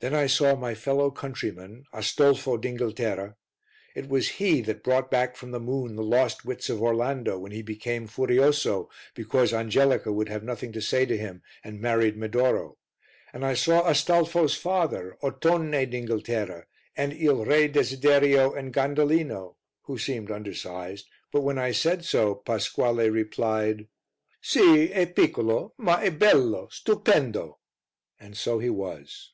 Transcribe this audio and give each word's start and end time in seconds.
Then 0.00 0.12
I 0.12 0.26
saw 0.26 0.54
my 0.54 0.74
fellow 0.74 1.10
countryman, 1.10 1.86
Astolfo 1.90 2.58
d'Inghilterra; 2.58 3.34
he 3.94 4.00
it 4.00 4.10
was 4.10 4.30
that 4.36 4.82
brought 4.84 5.10
back 5.10 5.36
from 5.36 5.52
the 5.52 5.58
moon 5.58 5.96
the 5.96 6.02
lost 6.02 6.44
wits 6.44 6.68
of 6.68 6.82
Orlando 6.82 7.38
when 7.38 7.50
he 7.50 7.62
became 7.62 8.06
furioso 8.06 8.90
because 9.14 9.54
Angelica 9.54 10.12
would 10.12 10.28
have 10.28 10.42
nothing 10.44 10.70
to 10.72 10.82
say 10.82 11.06
to 11.06 11.16
him 11.16 11.40
and 11.64 11.80
married 11.80 12.14
Medoro. 12.14 12.76
And 13.32 13.42
I 13.42 13.54
saw 13.54 13.88
Astolfo's 13.88 14.54
father, 14.54 15.16
Ottone 15.22 15.70
d'Inghilterra, 15.88 16.66
and 16.94 17.14
Il 17.14 17.46
Re 17.46 17.66
Desiderio 17.66 18.52
and 18.52 18.74
Gandellino, 18.74 19.56
who 19.84 19.96
seemed 19.96 20.30
undersized; 20.30 21.08
but 21.32 21.40
when 21.40 21.56
I 21.56 21.72
said 21.72 22.04
so, 22.04 22.34
Pasquale 22.34 23.08
replied 23.08 23.88
"Si, 24.42 24.92
e 24.92 25.06
piccolo, 25.06 25.72
ma 25.78 26.02
e 26.02 26.10
bello 26.10 26.66
stupendo," 26.70 27.60
and 28.20 28.36
so 28.36 28.58
he 28.58 28.68
was. 28.68 29.32